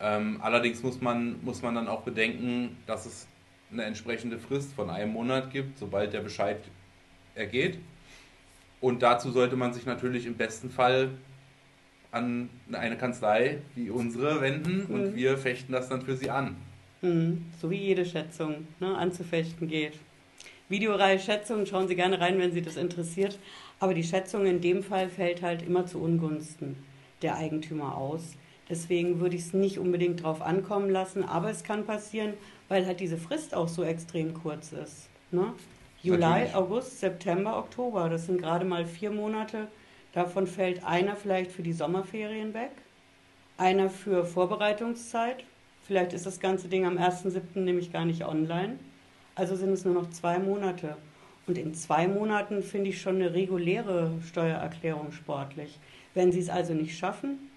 Ähm, 0.00 0.40
allerdings 0.42 0.82
muss 0.82 1.00
man, 1.00 1.42
muss 1.44 1.62
man 1.62 1.76
dann 1.76 1.86
auch 1.86 2.00
bedenken, 2.00 2.76
dass 2.86 3.06
es 3.06 3.28
eine 3.72 3.84
entsprechende 3.84 4.38
Frist 4.38 4.72
von 4.74 4.90
einem 4.90 5.12
Monat 5.12 5.50
gibt, 5.50 5.78
sobald 5.78 6.12
der 6.12 6.20
Bescheid 6.20 6.58
ergeht. 7.34 7.78
Und 8.80 9.02
dazu 9.02 9.30
sollte 9.30 9.56
man 9.56 9.72
sich 9.72 9.86
natürlich 9.86 10.26
im 10.26 10.34
besten 10.34 10.70
Fall 10.70 11.10
an 12.10 12.50
eine 12.72 12.96
Kanzlei 12.96 13.58
wie 13.74 13.90
unsere 13.90 14.40
wenden 14.40 14.84
mhm. 14.88 14.94
und 14.94 15.16
wir 15.16 15.38
fechten 15.38 15.72
das 15.72 15.88
dann 15.88 16.02
für 16.02 16.16
Sie 16.16 16.30
an. 16.30 16.56
Mhm. 17.00 17.46
So 17.60 17.70
wie 17.70 17.78
jede 17.78 18.04
Schätzung 18.04 18.66
ne, 18.80 18.96
anzufechten 18.96 19.68
geht. 19.68 19.94
Videoreihe 20.68 21.18
Schätzung, 21.18 21.66
schauen 21.66 21.88
Sie 21.88 21.96
gerne 21.96 22.20
rein, 22.20 22.38
wenn 22.38 22.52
Sie 22.52 22.62
das 22.62 22.76
interessiert. 22.76 23.38
Aber 23.78 23.94
die 23.94 24.04
Schätzung 24.04 24.46
in 24.46 24.60
dem 24.60 24.82
Fall 24.82 25.08
fällt 25.08 25.42
halt 25.42 25.62
immer 25.62 25.86
zu 25.86 25.98
Ungunsten 25.98 26.76
der 27.22 27.36
Eigentümer 27.36 27.96
aus. 27.96 28.36
Deswegen 28.68 29.20
würde 29.20 29.36
ich 29.36 29.42
es 29.42 29.52
nicht 29.52 29.78
unbedingt 29.78 30.22
drauf 30.22 30.40
ankommen 30.40 30.88
lassen, 30.88 31.24
aber 31.24 31.50
es 31.50 31.64
kann 31.64 31.84
passieren, 31.84 32.34
weil 32.72 32.86
halt 32.86 33.00
diese 33.00 33.18
Frist 33.18 33.54
auch 33.54 33.68
so 33.68 33.84
extrem 33.84 34.32
kurz 34.32 34.72
ist. 34.72 35.10
Ne? 35.30 35.52
Juli, 36.02 36.20
Natürlich. 36.20 36.54
August, 36.54 37.00
September, 37.00 37.58
Oktober, 37.58 38.08
das 38.08 38.24
sind 38.24 38.40
gerade 38.40 38.64
mal 38.64 38.86
vier 38.86 39.10
Monate. 39.10 39.68
Davon 40.14 40.46
fällt 40.46 40.82
einer 40.82 41.14
vielleicht 41.14 41.52
für 41.52 41.62
die 41.62 41.74
Sommerferien 41.74 42.54
weg, 42.54 42.70
einer 43.58 43.90
für 43.90 44.24
Vorbereitungszeit. 44.24 45.44
Vielleicht 45.86 46.14
ist 46.14 46.24
das 46.24 46.40
ganze 46.40 46.68
Ding 46.68 46.86
am 46.86 46.96
1.7. 46.96 47.58
nämlich 47.58 47.92
gar 47.92 48.06
nicht 48.06 48.24
online. 48.24 48.78
Also 49.34 49.54
sind 49.54 49.72
es 49.72 49.84
nur 49.84 49.92
noch 49.92 50.08
zwei 50.08 50.38
Monate. 50.38 50.96
Und 51.46 51.58
in 51.58 51.74
zwei 51.74 52.08
Monaten 52.08 52.62
finde 52.62 52.88
ich 52.88 53.02
schon 53.02 53.16
eine 53.16 53.34
reguläre 53.34 54.12
Steuererklärung 54.26 55.12
sportlich. 55.12 55.78
Wenn 56.14 56.32
Sie 56.32 56.40
es 56.40 56.48
also 56.48 56.72
nicht 56.72 56.96
schaffen 56.96 57.50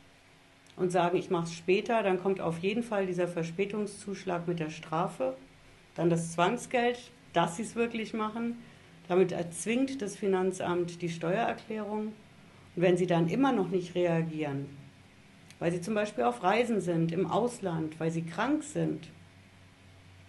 und 0.77 0.91
sagen, 0.91 1.17
ich 1.17 1.29
mache 1.29 1.45
es 1.45 1.53
später, 1.53 2.03
dann 2.03 2.21
kommt 2.21 2.41
auf 2.41 2.59
jeden 2.59 2.83
Fall 2.83 3.05
dieser 3.05 3.27
Verspätungszuschlag 3.27 4.47
mit 4.47 4.59
der 4.59 4.69
Strafe, 4.69 5.35
dann 5.95 6.09
das 6.09 6.33
Zwangsgeld, 6.33 7.11
dass 7.33 7.57
Sie 7.57 7.63
es 7.63 7.75
wirklich 7.75 8.13
machen. 8.13 8.57
Damit 9.07 9.31
erzwingt 9.31 10.01
das 10.01 10.15
Finanzamt 10.15 11.01
die 11.01 11.09
Steuererklärung. 11.09 12.07
Und 12.07 12.81
wenn 12.81 12.97
Sie 12.97 13.07
dann 13.07 13.29
immer 13.29 13.51
noch 13.51 13.69
nicht 13.69 13.95
reagieren, 13.95 14.65
weil 15.59 15.71
Sie 15.71 15.81
zum 15.81 15.93
Beispiel 15.93 16.25
auf 16.25 16.43
Reisen 16.43 16.81
sind, 16.81 17.11
im 17.11 17.27
Ausland, 17.27 17.99
weil 17.99 18.11
Sie 18.11 18.23
krank 18.23 18.63
sind, 18.63 19.07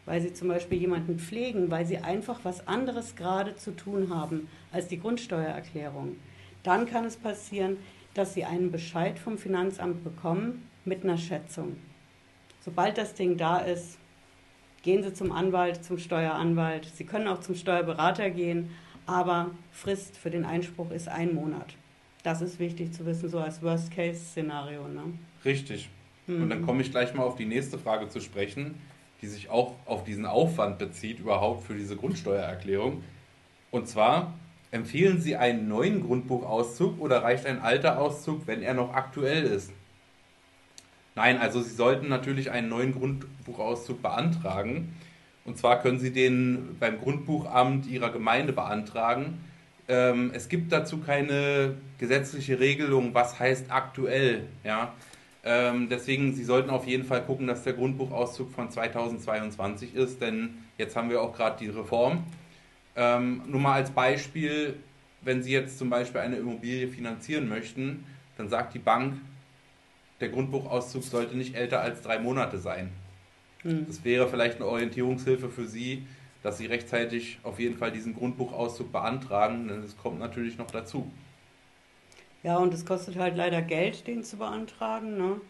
weil 0.04 0.20
Sie 0.20 0.32
zum 0.32 0.48
Beispiel 0.48 0.78
jemanden 0.78 1.18
pflegen, 1.18 1.70
weil 1.70 1.84
Sie 1.84 1.98
einfach 1.98 2.40
was 2.44 2.68
anderes 2.68 3.16
gerade 3.16 3.56
zu 3.56 3.74
tun 3.74 4.14
haben 4.14 4.48
als 4.70 4.86
die 4.86 5.00
Grundsteuererklärung, 5.00 6.16
dann 6.62 6.86
kann 6.86 7.04
es 7.04 7.16
passieren, 7.16 7.78
dass 8.16 8.34
Sie 8.34 8.44
einen 8.44 8.70
Bescheid 8.70 9.18
vom 9.18 9.38
Finanzamt 9.38 10.04
bekommen 10.04 10.68
mit 10.84 11.04
einer 11.04 11.18
Schätzung. 11.18 11.76
Sobald 12.64 12.98
das 12.98 13.14
Ding 13.14 13.36
da 13.36 13.58
ist, 13.58 13.98
gehen 14.82 15.02
Sie 15.02 15.12
zum 15.12 15.32
Anwalt, 15.32 15.84
zum 15.84 15.98
Steueranwalt. 15.98 16.86
Sie 16.94 17.04
können 17.04 17.28
auch 17.28 17.40
zum 17.40 17.54
Steuerberater 17.54 18.30
gehen, 18.30 18.70
aber 19.04 19.50
Frist 19.70 20.16
für 20.16 20.30
den 20.30 20.44
Einspruch 20.44 20.90
ist 20.90 21.08
ein 21.08 21.34
Monat. 21.34 21.74
Das 22.22 22.40
ist 22.40 22.58
wichtig 22.58 22.92
zu 22.92 23.06
wissen, 23.06 23.28
so 23.28 23.38
als 23.38 23.62
Worst-Case-Szenario. 23.62 24.88
Ne? 24.88 25.02
Richtig. 25.44 25.88
Mhm. 26.26 26.42
Und 26.42 26.50
dann 26.50 26.62
komme 26.66 26.82
ich 26.82 26.90
gleich 26.90 27.14
mal 27.14 27.22
auf 27.22 27.36
die 27.36 27.46
nächste 27.46 27.78
Frage 27.78 28.08
zu 28.08 28.20
sprechen, 28.20 28.74
die 29.22 29.28
sich 29.28 29.48
auch 29.48 29.74
auf 29.86 30.04
diesen 30.04 30.26
Aufwand 30.26 30.78
bezieht, 30.78 31.20
überhaupt 31.20 31.64
für 31.64 31.74
diese 31.74 31.96
Grundsteuererklärung. 31.96 33.02
Und 33.70 33.88
zwar, 33.88 34.34
Empfehlen 34.76 35.22
Sie 35.22 35.36
einen 35.36 35.68
neuen 35.68 36.02
Grundbuchauszug 36.02 37.00
oder 37.00 37.22
reicht 37.22 37.46
ein 37.46 37.62
alter 37.62 37.98
Auszug, 37.98 38.46
wenn 38.46 38.60
er 38.60 38.74
noch 38.74 38.92
aktuell 38.92 39.44
ist? 39.44 39.72
Nein, 41.14 41.38
also 41.38 41.62
Sie 41.62 41.74
sollten 41.74 42.08
natürlich 42.08 42.50
einen 42.50 42.68
neuen 42.68 42.92
Grundbuchauszug 42.92 44.02
beantragen. 44.02 44.94
Und 45.46 45.56
zwar 45.56 45.80
können 45.80 45.98
Sie 45.98 46.12
den 46.12 46.76
beim 46.78 47.00
Grundbuchamt 47.00 47.86
Ihrer 47.86 48.10
Gemeinde 48.10 48.52
beantragen. 48.52 49.42
Ähm, 49.88 50.30
es 50.34 50.50
gibt 50.50 50.70
dazu 50.72 50.98
keine 50.98 51.76
gesetzliche 51.96 52.60
Regelung, 52.60 53.14
was 53.14 53.40
heißt 53.40 53.70
aktuell. 53.70 54.42
Ja? 54.62 54.92
Ähm, 55.42 55.88
deswegen, 55.88 56.34
Sie 56.34 56.44
sollten 56.44 56.68
auf 56.68 56.86
jeden 56.86 57.04
Fall 57.04 57.22
gucken, 57.22 57.46
dass 57.46 57.62
der 57.62 57.72
Grundbuchauszug 57.72 58.52
von 58.52 58.70
2022 58.70 59.94
ist, 59.94 60.20
denn 60.20 60.50
jetzt 60.76 60.96
haben 60.96 61.08
wir 61.08 61.22
auch 61.22 61.34
gerade 61.34 61.56
die 61.60 61.70
Reform. 61.70 62.24
Ähm, 62.96 63.42
nur 63.46 63.60
mal 63.60 63.74
als 63.74 63.90
Beispiel, 63.90 64.74
wenn 65.20 65.42
Sie 65.42 65.52
jetzt 65.52 65.78
zum 65.78 65.90
Beispiel 65.90 66.20
eine 66.20 66.36
Immobilie 66.36 66.88
finanzieren 66.88 67.48
möchten, 67.48 68.06
dann 68.36 68.48
sagt 68.48 68.74
die 68.74 68.78
Bank, 68.78 69.14
der 70.20 70.30
Grundbuchauszug 70.30 71.02
sollte 71.02 71.36
nicht 71.36 71.54
älter 71.54 71.80
als 71.80 72.02
drei 72.02 72.18
Monate 72.18 72.58
sein. 72.58 72.90
Mhm. 73.62 73.86
Das 73.86 74.04
wäre 74.04 74.28
vielleicht 74.28 74.56
eine 74.56 74.66
Orientierungshilfe 74.66 75.50
für 75.50 75.66
Sie, 75.66 76.06
dass 76.42 76.58
Sie 76.58 76.66
rechtzeitig 76.66 77.38
auf 77.42 77.58
jeden 77.58 77.76
Fall 77.76 77.92
diesen 77.92 78.14
Grundbuchauszug 78.14 78.92
beantragen, 78.92 79.68
denn 79.68 79.82
es 79.82 79.96
kommt 79.96 80.18
natürlich 80.18 80.56
noch 80.58 80.70
dazu. 80.70 81.10
Ja, 82.42 82.58
und 82.58 82.72
es 82.72 82.86
kostet 82.86 83.16
halt 83.16 83.36
leider 83.36 83.60
Geld, 83.60 84.06
den 84.06 84.22
zu 84.22 84.36
beantragen. 84.36 85.18
Ne? 85.18 85.40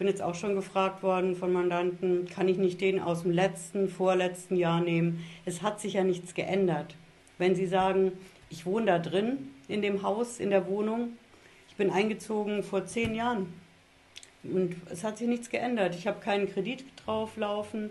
Bin 0.00 0.08
jetzt 0.08 0.22
auch 0.22 0.34
schon 0.34 0.54
gefragt 0.54 1.02
worden 1.02 1.36
von 1.36 1.52
Mandanten, 1.52 2.26
kann 2.26 2.48
ich 2.48 2.56
nicht 2.56 2.80
den 2.80 3.00
aus 3.00 3.20
dem 3.20 3.32
letzten, 3.32 3.86
vorletzten 3.86 4.56
Jahr 4.56 4.80
nehmen? 4.80 5.22
Es 5.44 5.60
hat 5.60 5.78
sich 5.78 5.92
ja 5.92 6.04
nichts 6.04 6.32
geändert. 6.32 6.96
Wenn 7.36 7.54
Sie 7.54 7.66
sagen, 7.66 8.12
ich 8.48 8.64
wohne 8.64 8.86
da 8.86 8.98
drin, 8.98 9.50
in 9.68 9.82
dem 9.82 10.02
Haus, 10.02 10.40
in 10.40 10.48
der 10.48 10.66
Wohnung, 10.66 11.18
ich 11.68 11.76
bin 11.76 11.90
eingezogen 11.90 12.62
vor 12.62 12.86
zehn 12.86 13.14
Jahren 13.14 13.52
und 14.42 14.74
es 14.90 15.04
hat 15.04 15.18
sich 15.18 15.28
nichts 15.28 15.50
geändert. 15.50 15.94
Ich 15.94 16.06
habe 16.06 16.20
keinen 16.20 16.50
Kredit 16.50 16.82
drauflaufen 17.04 17.90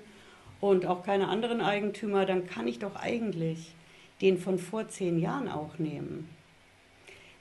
und 0.62 0.88
auch 0.88 1.04
keine 1.04 1.28
anderen 1.28 1.62
Eigentümer, 1.62 2.26
dann 2.26 2.48
kann 2.48 2.68
ich 2.68 2.80
doch 2.80 2.96
eigentlich 2.96 3.76
den 4.20 4.40
von 4.40 4.58
vor 4.58 4.88
zehn 4.88 5.20
Jahren 5.20 5.48
auch 5.48 5.78
nehmen. 5.78 6.28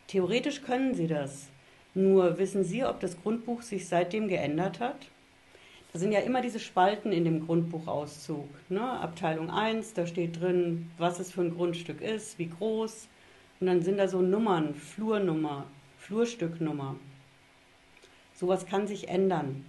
Theoretisch 0.08 0.60
können 0.60 0.92
Sie 0.92 1.06
das. 1.06 1.48
Nur 1.98 2.38
wissen 2.38 2.62
Sie, 2.62 2.84
ob 2.84 3.00
das 3.00 3.20
Grundbuch 3.20 3.62
sich 3.62 3.88
seitdem 3.88 4.28
geändert 4.28 4.78
hat? 4.78 5.08
Da 5.92 5.98
sind 5.98 6.12
ja 6.12 6.20
immer 6.20 6.40
diese 6.40 6.60
Spalten 6.60 7.10
in 7.10 7.24
dem 7.24 7.44
Grundbuchauszug. 7.44 8.46
Ne? 8.68 8.80
Abteilung 8.80 9.50
1, 9.50 9.94
da 9.94 10.06
steht 10.06 10.40
drin, 10.40 10.92
was 10.96 11.18
es 11.18 11.32
für 11.32 11.40
ein 11.40 11.56
Grundstück 11.56 12.00
ist, 12.00 12.38
wie 12.38 12.50
groß. 12.50 13.08
Und 13.58 13.66
dann 13.66 13.82
sind 13.82 13.98
da 13.98 14.06
so 14.06 14.20
Nummern, 14.20 14.76
Flurnummer, 14.76 15.66
Flurstücknummer. 15.96 16.94
Sowas 18.32 18.64
kann 18.66 18.86
sich 18.86 19.08
ändern. 19.08 19.64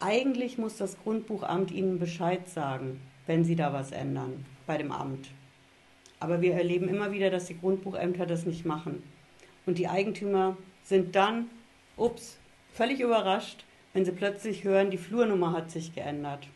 Eigentlich 0.00 0.58
muss 0.58 0.78
das 0.78 0.98
Grundbuchamt 1.04 1.70
Ihnen 1.70 2.00
Bescheid 2.00 2.48
sagen, 2.48 3.00
wenn 3.28 3.44
Sie 3.44 3.54
da 3.54 3.72
was 3.72 3.92
ändern 3.92 4.44
bei 4.66 4.78
dem 4.78 4.90
Amt. 4.90 5.28
Aber 6.18 6.40
wir 6.40 6.54
erleben 6.54 6.88
immer 6.88 7.12
wieder, 7.12 7.30
dass 7.30 7.46
die 7.46 7.60
Grundbuchämter 7.60 8.26
das 8.26 8.46
nicht 8.46 8.66
machen. 8.66 9.00
Und 9.64 9.78
die 9.78 9.86
Eigentümer 9.86 10.56
sind 10.82 11.14
dann 11.14 11.46
ups, 11.98 12.38
völlig 12.72 13.00
überrascht, 13.00 13.64
wenn 13.92 14.04
sie 14.04 14.12
plötzlich 14.12 14.64
hören, 14.64 14.90
die 14.90 14.98
Flurnummer 14.98 15.52
hat 15.52 15.70
sich 15.70 15.94
geändert. 15.94 16.48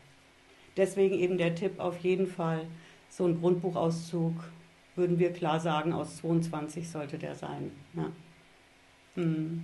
Deswegen 0.77 1.15
eben 1.15 1.37
der 1.37 1.55
Tipp 1.55 1.79
auf 1.79 1.99
jeden 1.99 2.27
Fall, 2.27 2.65
so 3.09 3.25
ein 3.25 3.39
Grundbuchauszug, 3.39 4.35
würden 4.95 5.19
wir 5.19 5.33
klar 5.33 5.59
sagen, 5.59 5.93
aus 5.93 6.17
22 6.17 6.89
sollte 6.89 7.17
der 7.17 7.35
sein. 7.35 7.71
Ja. 7.93 8.11
Hm. 9.15 9.63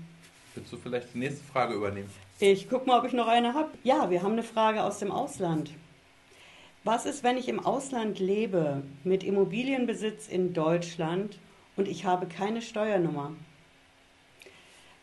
Willst 0.55 0.73
du 0.73 0.77
vielleicht 0.77 1.13
die 1.13 1.19
nächste 1.19 1.43
Frage 1.43 1.75
übernehmen? 1.75 2.09
Ich 2.39 2.69
gucke 2.69 2.87
mal, 2.87 2.99
ob 2.99 3.05
ich 3.05 3.13
noch 3.13 3.27
eine 3.27 3.53
habe. 3.53 3.69
Ja, 3.83 4.09
wir 4.09 4.23
haben 4.23 4.33
eine 4.33 4.43
Frage 4.43 4.83
aus 4.83 4.99
dem 4.99 5.11
Ausland. 5.11 5.71
Was 6.83 7.05
ist, 7.05 7.23
wenn 7.23 7.37
ich 7.37 7.49
im 7.49 7.59
Ausland 7.59 8.19
lebe 8.19 8.83
mit 9.03 9.23
Immobilienbesitz 9.23 10.27
in 10.27 10.53
Deutschland 10.53 11.37
und 11.75 11.87
ich 11.87 12.05
habe 12.05 12.25
keine 12.25 12.61
Steuernummer? 12.61 13.33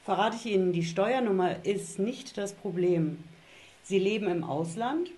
Verrate 0.07 0.37
ich 0.37 0.47
Ihnen, 0.47 0.73
die 0.73 0.85
Steuernummer 0.85 1.67
ist 1.67 1.99
nicht 1.99 2.39
das 2.39 2.53
Problem. 2.53 3.19
Sie 3.83 3.99
leben 3.99 4.29
im 4.29 4.45
Ausland 4.45 5.11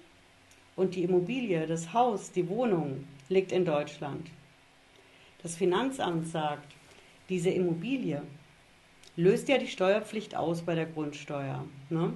und 0.77 0.95
die 0.95 1.03
Immobilie, 1.03 1.67
das 1.67 1.93
Haus, 1.93 2.33
die 2.33 2.49
Wohnung 2.49 3.05
liegt 3.29 3.53
in 3.53 3.67
Deutschland. 3.67 4.29
Das 5.43 5.57
Finanzamt 5.57 6.29
sagt, 6.29 6.75
diese 7.29 7.51
Immobilie 7.51 8.23
löst 9.15 9.51
ja 9.51 9.59
die 9.59 9.67
Steuerpflicht 9.67 10.35
aus 10.35 10.63
bei 10.63 10.75
der 10.75 10.87
Grundsteuer. 10.87 11.67
Ne? 11.91 12.15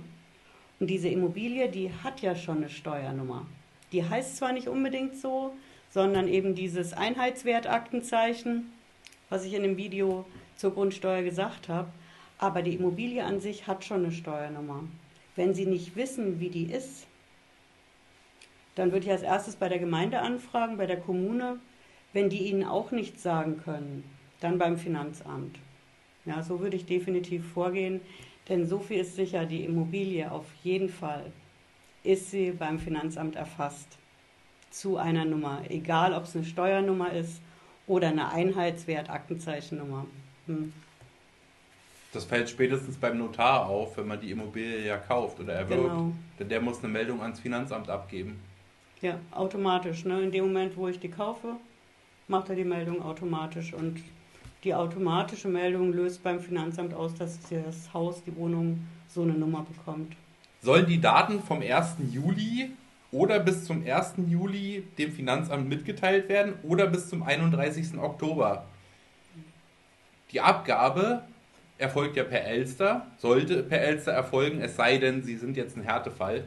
Und 0.81 0.87
diese 0.88 1.11
Immobilie, 1.11 1.69
die 1.69 1.91
hat 2.02 2.23
ja 2.23 2.35
schon 2.35 2.57
eine 2.57 2.71
Steuernummer. 2.71 3.47
Die 3.93 4.09
heißt 4.09 4.38
zwar 4.38 4.55
nicht 4.55 4.69
unbedingt 4.69 5.19
so, 5.19 5.52
sondern 5.91 6.26
eben 6.26 6.55
dieses 6.55 6.95
Einheitswertaktenzeichen, 6.95 8.73
was 9.29 9.45
ich 9.45 9.52
in 9.52 9.62
dem 9.62 9.76
Video 9.76 10.25
zur 10.57 10.73
Grundsteuer 10.73 11.23
gesagt 11.23 11.69
habe. 11.69 11.93
Aber 12.43 12.63
die 12.63 12.75
Immobilie 12.75 13.25
an 13.25 13.39
sich 13.39 13.69
hat 13.69 13.85
schon 13.85 13.99
eine 13.99 14.11
Steuernummer. 14.11 14.83
Wenn 15.37 15.55
Sie 15.55 15.65
nicht 15.65 15.95
wissen, 15.95 16.41
wie 16.41 16.49
die 16.49 16.65
ist, 16.65 17.07
dann 18.75 18.91
würde 18.91 19.07
ich 19.07 19.13
als 19.13 19.23
erstes 19.23 19.55
bei 19.55 19.69
der 19.69 19.79
Gemeinde 19.79 20.19
anfragen, 20.19 20.77
bei 20.77 20.87
der 20.87 20.99
Kommune. 20.99 21.61
Wenn 22.13 22.31
die 22.31 22.49
Ihnen 22.49 22.65
auch 22.65 22.91
nichts 22.91 23.23
sagen 23.23 23.61
können, 23.63 24.03
dann 24.41 24.59
beim 24.59 24.77
Finanzamt. 24.77 25.61
Ja, 26.25 26.43
so 26.43 26.59
würde 26.59 26.75
ich 26.75 26.85
definitiv 26.85 27.49
vorgehen, 27.53 28.01
denn 28.49 28.67
so 28.67 28.81
viel 28.81 28.99
ist 28.99 29.15
sicher, 29.15 29.47
die 29.47 29.65
Immobilie 29.65 30.33
auf 30.33 30.47
jeden 30.65 30.89
Fall 30.89 31.31
ist 32.03 32.33
sie 32.33 32.51
beim 32.51 32.81
Finanzamt 32.81 33.37
erfasst 33.37 33.99
zu 34.71 34.97
einer 34.97 35.25
Nummer, 35.25 35.63
egal 35.69 36.13
ob 36.13 36.25
es 36.25 36.35
eine 36.35 36.45
Steuernummer 36.45 37.13
ist 37.13 37.41
oder 37.87 38.09
eine 38.09 38.33
Einheitswertaktenzeichennummer. 38.33 40.07
Hm. 40.47 40.73
Das 42.12 42.25
fällt 42.25 42.50
spätestens 42.50 42.97
beim 42.97 43.16
Notar 43.19 43.66
auf, 43.66 43.97
wenn 43.97 44.07
man 44.07 44.21
die 44.21 44.31
Immobilie 44.31 44.87
ja 44.87 44.99
kauft 44.99 45.40
oder 45.40 45.54
erwirbt. 45.54 45.83
Genau. 45.83 46.12
Denn 46.38 46.49
der 46.49 46.61
muss 46.61 46.81
eine 46.81 46.92
Meldung 46.92 47.23
ans 47.23 47.40
Finanzamt 47.40 47.88
abgeben. 47.88 48.38
Ja, 49.00 49.19
automatisch. 49.31 50.04
Ne? 50.04 50.21
In 50.23 50.31
dem 50.31 50.45
Moment, 50.45 50.76
wo 50.76 50.88
ich 50.88 51.00
die 51.00 51.11
kaufe, 51.11 51.57
macht 52.28 52.50
er 52.50 52.54
die 52.54 52.64
Meldung 52.64 53.02
automatisch. 53.02 53.73
Und 53.73 54.02
die 54.62 54.75
automatische 54.75 55.49
Meldung 55.49 55.92
löst 55.92 56.23
beim 56.23 56.38
Finanzamt 56.38 56.92
aus, 56.92 57.14
dass 57.14 57.38
das 57.49 57.92
Haus, 57.95 58.23
die 58.25 58.37
Wohnung 58.37 58.87
so 59.09 59.23
eine 59.23 59.33
Nummer 59.33 59.64
bekommt. 59.64 60.14
Sollen 60.61 60.87
die 60.87 61.00
Daten 61.00 61.42
vom 61.42 61.62
1. 61.62 61.97
Juli 62.12 62.71
oder 63.11 63.40
bis 63.40 63.64
zum 63.64 63.85
1. 63.85 64.14
Juli 64.28 64.85
dem 64.99 65.12
Finanzamt 65.12 65.69
mitgeteilt 65.69 66.28
werden 66.28 66.54
oder 66.62 66.87
bis 66.87 67.09
zum 67.09 67.23
31. 67.23 67.99
Oktober? 67.99 68.66
Die 70.31 70.40
Abgabe 70.40 71.25
erfolgt 71.83 72.17
ja 72.17 72.25
per 72.25 72.45
Elster, 72.45 73.07
sollte 73.19 73.62
per 73.62 73.83
Elster 73.83 74.12
erfolgen, 74.12 74.62
es 74.62 74.77
sei 74.77 74.97
denn, 74.99 75.23
Sie 75.23 75.37
sind 75.37 75.57
jetzt 75.57 75.77
ein 75.77 75.83
Härtefall. 75.83 76.45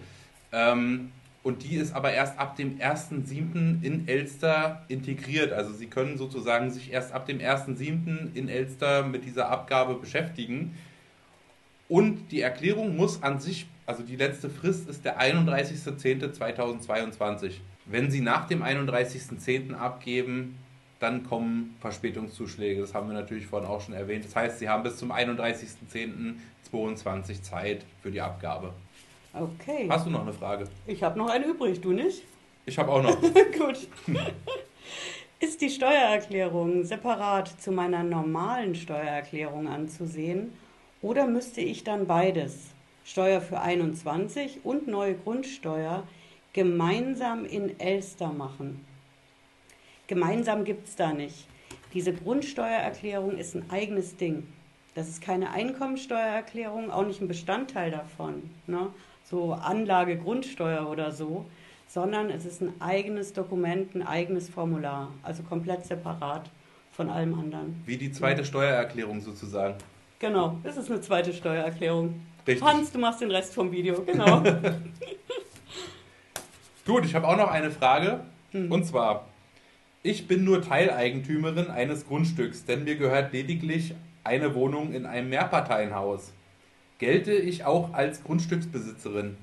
Ähm, 0.51 1.11
und 1.43 1.63
die 1.63 1.75
ist 1.75 1.93
aber 1.93 2.11
erst 2.11 2.39
ab 2.39 2.55
dem 2.55 2.79
1.7. 2.79 3.83
in 3.83 4.07
Elster 4.07 4.83
integriert. 4.87 5.53
Also 5.53 5.71
Sie 5.73 5.85
können 5.85 6.17
sozusagen 6.17 6.71
sich 6.71 6.91
erst 6.91 7.11
ab 7.11 7.27
dem 7.27 7.37
1.7. 7.37 8.33
in 8.33 8.49
Elster 8.49 9.03
mit 9.03 9.25
dieser 9.25 9.49
Abgabe 9.49 9.93
beschäftigen. 9.93 10.75
Und 11.87 12.31
die 12.31 12.41
Erklärung 12.41 12.95
muss 12.95 13.21
an 13.21 13.39
sich, 13.39 13.67
also 13.85 14.01
die 14.01 14.15
letzte 14.15 14.49
Frist 14.49 14.89
ist 14.89 15.05
der 15.05 15.21
31.10.2022. 15.21 17.51
Wenn 17.85 18.09
Sie 18.09 18.21
nach 18.21 18.47
dem 18.47 18.63
31.10. 18.63 19.75
abgeben, 19.75 20.57
dann 21.05 21.23
kommen 21.23 21.77
Verspätungszuschläge. 21.79 22.81
Das 22.81 22.93
haben 22.95 23.07
wir 23.07 23.13
natürlich 23.13 23.45
vorhin 23.45 23.69
auch 23.69 23.79
schon 23.79 23.93
erwähnt. 23.93 24.25
Das 24.25 24.35
heißt, 24.35 24.59
Sie 24.59 24.67
haben 24.67 24.83
bis 24.83 24.97
zum 24.97 25.11
31.10.22 25.11 27.43
Zeit 27.43 27.85
für 28.01 28.11
die 28.11 28.19
Abgabe. 28.21 28.73
Okay. 29.33 29.87
Hast 29.89 30.07
du 30.07 30.09
noch 30.09 30.23
eine 30.23 30.33
Frage? 30.33 30.65
Ich 30.87 31.03
habe 31.03 31.19
noch 31.19 31.29
eine 31.29 31.45
übrig, 31.45 31.79
du 31.81 31.91
nicht? 31.91 32.23
Ich 32.65 32.79
habe 32.79 32.91
auch 32.91 33.03
noch. 33.03 33.21
Gut. 33.21 33.87
Ist 35.39 35.61
die 35.61 35.69
Steuererklärung 35.69 36.83
separat 36.85 37.61
zu 37.61 37.71
meiner 37.71 38.01
normalen 38.03 38.73
Steuererklärung 38.73 39.67
anzusehen 39.67 40.53
oder 41.01 41.27
müsste 41.27 41.59
ich 41.61 41.83
dann 41.83 42.07
beides, 42.07 42.71
Steuer 43.03 43.41
für 43.41 43.61
21 43.61 44.61
und 44.63 44.87
neue 44.87 45.13
Grundsteuer, 45.13 46.07
gemeinsam 46.53 47.45
in 47.45 47.79
Elster 47.79 48.31
machen? 48.31 48.83
Gemeinsam 50.07 50.63
gibt 50.63 50.87
es 50.87 50.95
da 50.95 51.13
nicht. 51.13 51.47
Diese 51.93 52.13
Grundsteuererklärung 52.13 53.37
ist 53.37 53.55
ein 53.55 53.69
eigenes 53.69 54.17
Ding. 54.17 54.47
Das 54.93 55.09
ist 55.09 55.21
keine 55.21 55.51
Einkommensteuererklärung, 55.51 56.91
auch 56.91 57.05
nicht 57.05 57.21
ein 57.21 57.27
Bestandteil 57.27 57.91
davon. 57.91 58.49
Ne? 58.67 58.89
so 59.29 59.53
Anlage 59.53 60.17
Grundsteuer 60.17 60.89
oder 60.89 61.11
so, 61.11 61.45
sondern 61.87 62.29
es 62.29 62.45
ist 62.45 62.61
ein 62.61 62.73
eigenes 62.79 63.33
Dokument, 63.33 63.95
ein 63.95 64.03
eigenes 64.03 64.49
Formular, 64.49 65.11
also 65.23 65.43
komplett 65.43 65.85
separat 65.85 66.49
von 66.91 67.09
allem 67.09 67.37
anderen. 67.37 67.81
Wie 67.85 67.97
die 67.97 68.11
zweite 68.11 68.45
Steuererklärung 68.45 69.21
sozusagen. 69.21 69.75
Genau, 70.19 70.57
es 70.63 70.77
ist 70.77 70.89
eine 70.89 71.01
zweite 71.01 71.33
Steuererklärung. 71.33 72.21
Richtig. 72.47 72.65
Hans, 72.65 72.91
du 72.91 72.99
machst 72.99 73.21
den 73.21 73.31
Rest 73.31 73.53
vom 73.53 73.71
Video, 73.71 74.01
genau. 74.03 74.41
Gut, 76.85 77.05
ich 77.05 77.15
habe 77.15 77.27
auch 77.27 77.37
noch 77.37 77.49
eine 77.49 77.71
Frage. 77.71 78.19
Hm. 78.51 78.71
Und 78.71 78.85
zwar, 78.85 79.27
ich 80.05 80.27
bin 80.27 80.43
nur 80.43 80.61
Teileigentümerin 80.61 81.71
eines 81.71 82.07
Grundstücks, 82.07 82.65
denn 82.65 82.83
mir 82.83 82.95
gehört 82.95 83.33
lediglich 83.33 83.95
eine 84.23 84.53
Wohnung 84.53 84.93
in 84.93 85.05
einem 85.05 85.29
Mehrparteienhaus 85.29 86.31
gelte 86.97 87.33
ich 87.33 87.65
auch 87.65 87.93
als 87.93 88.23
Grundstücksbesitzerin? 88.23 89.37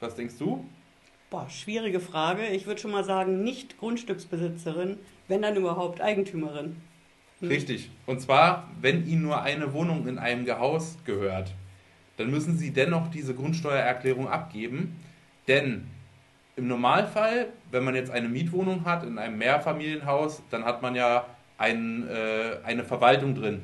Was 0.00 0.16
denkst 0.16 0.34
du? 0.38 0.64
Boah, 1.30 1.48
schwierige 1.48 2.00
Frage. 2.00 2.46
Ich 2.48 2.66
würde 2.66 2.80
schon 2.80 2.90
mal 2.90 3.04
sagen, 3.04 3.42
nicht 3.42 3.78
Grundstücksbesitzerin, 3.78 4.98
wenn 5.28 5.42
dann 5.42 5.56
überhaupt 5.56 6.00
Eigentümerin. 6.00 6.76
Hm. 7.40 7.48
Richtig. 7.48 7.90
Und 8.06 8.20
zwar, 8.20 8.70
wenn 8.80 9.06
Ihnen 9.06 9.22
nur 9.22 9.42
eine 9.42 9.72
Wohnung 9.72 10.06
in 10.06 10.18
einem 10.18 10.46
Haus 10.58 10.98
gehört, 11.04 11.54
dann 12.16 12.30
müssen 12.30 12.56
Sie 12.56 12.70
dennoch 12.70 13.08
diese 13.08 13.34
Grundsteuererklärung 13.34 14.28
abgeben. 14.28 15.00
Denn 15.48 15.86
im 16.56 16.68
Normalfall, 16.68 17.48
wenn 17.70 17.84
man 17.84 17.94
jetzt 17.94 18.10
eine 18.10 18.28
Mietwohnung 18.28 18.84
hat 18.84 19.04
in 19.04 19.18
einem 19.18 19.38
Mehrfamilienhaus, 19.38 20.42
dann 20.50 20.64
hat 20.64 20.82
man 20.82 20.94
ja 20.94 21.26
ein, 21.58 22.08
äh, 22.08 22.58
eine 22.64 22.84
Verwaltung 22.84 23.34
drin. 23.34 23.62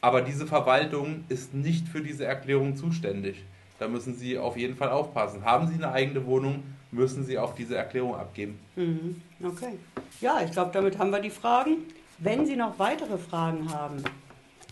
Aber 0.00 0.22
diese 0.22 0.46
Verwaltung 0.46 1.24
ist 1.28 1.52
nicht 1.52 1.88
für 1.88 2.00
diese 2.00 2.24
Erklärung 2.24 2.76
zuständig. 2.76 3.44
Da 3.78 3.88
müssen 3.88 4.14
Sie 4.14 4.38
auf 4.38 4.56
jeden 4.56 4.76
Fall 4.76 4.90
aufpassen. 4.90 5.44
Haben 5.44 5.66
Sie 5.66 5.74
eine 5.74 5.92
eigene 5.92 6.24
Wohnung, 6.26 6.62
müssen 6.90 7.24
Sie 7.24 7.38
auch 7.38 7.54
diese 7.54 7.76
Erklärung 7.76 8.14
abgeben. 8.14 8.58
Mhm. 8.76 9.20
Okay. 9.42 9.78
Ja, 10.20 10.40
ich 10.44 10.52
glaube, 10.52 10.70
damit 10.72 10.98
haben 10.98 11.10
wir 11.10 11.20
die 11.20 11.30
Fragen. 11.30 11.78
Wenn 12.18 12.46
Sie 12.46 12.56
noch 12.56 12.78
weitere 12.78 13.18
Fragen 13.18 13.72
haben, 13.72 14.02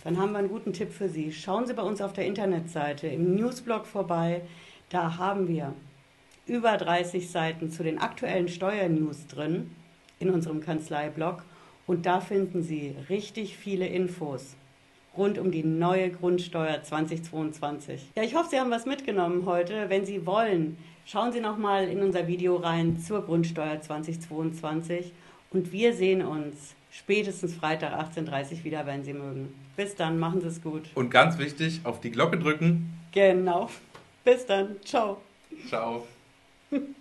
dann 0.05 0.19
haben 0.19 0.33
wir 0.33 0.39
einen 0.39 0.49
guten 0.49 0.73
Tipp 0.73 0.93
für 0.93 1.09
Sie. 1.09 1.33
Schauen 1.33 1.67
Sie 1.67 1.75
bei 1.75 1.83
uns 1.83 2.01
auf 2.01 2.13
der 2.13 2.27
Internetseite 2.27 3.09
im 3.09 3.35
Newsblog 3.35 3.87
vorbei. 3.87 4.43
Da 4.91 5.17
haben 5.19 5.49
wir 5.49 5.75
über 6.49 6.77
30 6.77 7.31
Seiten 7.31 7.71
zu 7.71 7.83
den 7.83 7.99
aktuellen 7.99 8.49
Steuernews 8.49 9.27
drin 9.27 9.71
in 10.19 10.31
unserem 10.31 10.61
Kanzleiblog. 10.61 11.45
Und 11.87 12.07
da 12.07 12.21
finden 12.21 12.63
Sie 12.63 12.95
richtig 13.09 13.57
viele 13.57 13.87
Infos 13.87 14.57
rund 15.17 15.39
um 15.39 15.51
die 15.51 15.65
neue 15.65 16.11
Grundsteuer 16.11 16.83
2022. 16.83 18.13
Ja, 18.15 18.23
ich 18.23 18.35
hoffe, 18.35 18.51
Sie 18.51 18.61
haben 18.61 18.71
was 18.71 18.87
mitgenommen 18.87 19.45
heute. 19.47 19.91
Wenn 19.91 20.07
Sie 20.07 20.25
wollen, 20.25 20.79
schauen 21.05 21.33
Sie 21.33 21.41
noch 21.41 21.59
mal 21.59 21.89
in 21.89 22.03
unser 22.03 22.27
Video 22.27 22.57
rein 22.57 22.99
zur 22.99 23.25
Grundsteuer 23.25 23.81
2022 23.81 25.13
und 25.51 25.73
wir 25.73 25.93
sehen 25.93 26.23
uns 26.23 26.75
spätestens 26.91 27.55
Freitag 27.55 27.93
18.30 27.93 28.59
Uhr 28.59 28.65
wieder, 28.65 28.87
wenn 28.87 29.05
Sie 29.05 29.13
mögen. 29.13 29.55
Bis 29.77 29.95
dann, 29.95 30.19
machen 30.19 30.41
Sie 30.41 30.49
es 30.49 30.63
gut. 30.63 30.85
Und 30.95 31.11
ganz 31.11 31.39
wichtig, 31.39 31.81
auf 31.85 32.01
die 32.01 32.11
Glocke 32.11 32.39
drücken. 32.39 32.99
Genau. 33.13 33.69
Bis 34.25 34.47
dann. 34.47 34.77
Ciao. 34.85 35.19
Ciao. 35.69 36.07
Yeah. 36.71 36.81